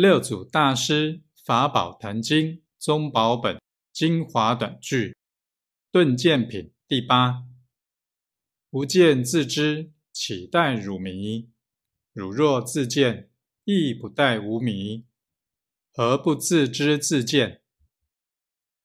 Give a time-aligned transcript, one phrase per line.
[0.00, 3.60] 六祖大师法宝坛经宗宝本
[3.92, 5.14] 精华短句
[5.92, 7.44] 顿见品第八：
[8.70, 11.50] 不见自知，岂待汝迷？
[12.14, 13.30] 汝若自见，
[13.64, 15.04] 亦不待吾迷。
[15.92, 17.59] 何不自知自见？